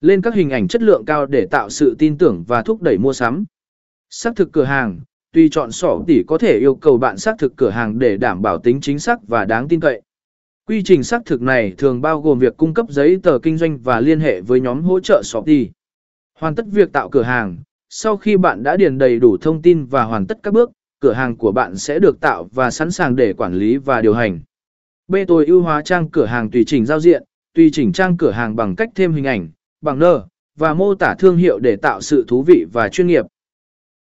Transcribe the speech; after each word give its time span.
Lên 0.00 0.22
các 0.22 0.34
hình 0.34 0.50
ảnh 0.50 0.68
chất 0.68 0.82
lượng 0.82 1.04
cao 1.04 1.26
để 1.26 1.46
tạo 1.50 1.70
sự 1.70 1.96
tin 1.98 2.18
tưởng 2.18 2.44
và 2.48 2.62
thúc 2.62 2.82
đẩy 2.82 2.98
mua 2.98 3.12
sắm. 3.12 3.44
Xác 4.10 4.36
thực 4.36 4.52
cửa 4.52 4.64
hàng, 4.64 5.00
tùy 5.32 5.48
chọn 5.52 5.72
sổ 5.72 6.04
tỷ 6.06 6.22
có 6.26 6.38
thể 6.38 6.58
yêu 6.58 6.74
cầu 6.74 6.98
bạn 6.98 7.16
xác 7.16 7.38
thực 7.38 7.56
cửa 7.56 7.70
hàng 7.70 7.98
để 7.98 8.16
đảm 8.16 8.42
bảo 8.42 8.58
tính 8.58 8.80
chính 8.80 8.98
xác 8.98 9.28
và 9.28 9.44
đáng 9.44 9.68
tin 9.68 9.80
cậy. 9.80 10.02
Quy 10.66 10.82
trình 10.82 11.02
xác 11.02 11.22
thực 11.24 11.42
này 11.42 11.74
thường 11.78 12.00
bao 12.00 12.20
gồm 12.20 12.38
việc 12.38 12.56
cung 12.56 12.74
cấp 12.74 12.86
giấy 12.88 13.18
tờ 13.22 13.38
kinh 13.38 13.56
doanh 13.56 13.78
và 13.78 14.00
liên 14.00 14.20
hệ 14.20 14.40
với 14.40 14.60
nhóm 14.60 14.82
hỗ 14.82 15.00
trợ 15.00 15.22
sổ 15.24 15.42
tỷ. 15.46 15.70
Hoàn 16.38 16.54
tất 16.54 16.64
việc 16.72 16.92
tạo 16.92 17.08
cửa 17.08 17.22
hàng, 17.22 17.56
sau 17.88 18.16
khi 18.16 18.36
bạn 18.36 18.62
đã 18.62 18.76
điền 18.76 18.98
đầy 18.98 19.18
đủ 19.18 19.36
thông 19.36 19.62
tin 19.62 19.84
và 19.84 20.02
hoàn 20.02 20.26
tất 20.26 20.38
các 20.42 20.54
bước, 20.54 20.70
cửa 21.00 21.12
hàng 21.12 21.36
của 21.36 21.52
bạn 21.52 21.76
sẽ 21.76 21.98
được 21.98 22.20
tạo 22.20 22.48
và 22.52 22.70
sẵn 22.70 22.90
sàng 22.90 23.16
để 23.16 23.32
quản 23.32 23.54
lý 23.54 23.76
và 23.76 24.00
điều 24.00 24.14
hành. 24.14 24.40
B. 25.08 25.16
Tôi 25.28 25.46
ưu 25.46 25.62
hóa 25.62 25.82
trang 25.82 26.08
cửa 26.10 26.26
hàng 26.26 26.50
tùy 26.50 26.64
chỉnh 26.64 26.86
giao 26.86 27.00
diện, 27.00 27.22
tùy 27.54 27.70
chỉnh 27.72 27.92
trang 27.92 28.16
cửa 28.16 28.30
hàng 28.30 28.56
bằng 28.56 28.76
cách 28.76 28.88
thêm 28.94 29.12
hình 29.12 29.24
ảnh, 29.24 29.48
bằng 29.86 29.98
nơ, 29.98 30.22
và 30.58 30.74
mô 30.74 30.94
tả 30.94 31.14
thương 31.18 31.36
hiệu 31.36 31.58
để 31.58 31.76
tạo 31.76 32.00
sự 32.00 32.24
thú 32.28 32.42
vị 32.42 32.66
và 32.72 32.88
chuyên 32.88 33.06
nghiệp. 33.06 33.24